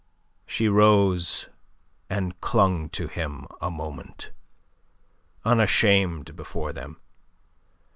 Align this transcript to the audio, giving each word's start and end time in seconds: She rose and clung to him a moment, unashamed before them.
She 0.47 0.67
rose 0.67 1.47
and 2.09 2.41
clung 2.41 2.89
to 2.89 3.05
him 3.05 3.45
a 3.61 3.69
moment, 3.69 4.31
unashamed 5.45 6.35
before 6.35 6.73
them. 6.73 6.99